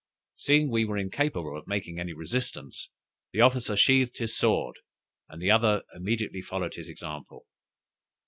Seeing 0.35 0.71
we 0.71 0.83
were 0.83 0.97
incapable 0.97 1.55
of 1.55 1.67
making 1.67 1.99
any 1.99 2.11
resistance, 2.11 2.89
the 3.33 3.41
officer 3.41 3.77
sheathed 3.77 4.17
his 4.17 4.35
sword, 4.35 4.79
and 5.29 5.39
the 5.39 5.51
others 5.51 5.83
immediately 5.93 6.41
followed 6.41 6.73
his 6.73 6.89
example. 6.89 7.45